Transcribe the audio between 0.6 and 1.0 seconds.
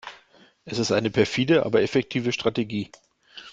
Es ist